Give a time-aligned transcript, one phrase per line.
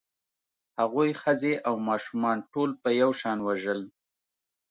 [0.79, 3.81] هغوی ښځې او ماشومان ټول په یو شان وژل